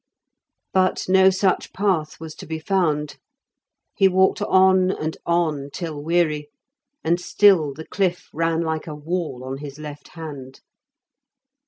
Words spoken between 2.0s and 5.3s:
was to be found; he walked on and